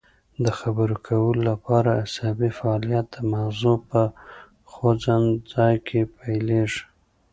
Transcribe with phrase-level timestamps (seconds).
[0.43, 4.01] د خبرو کولو لپاره عصبي فعالیت د مغزو په
[4.71, 6.83] خوځند ځای کې پیلیږي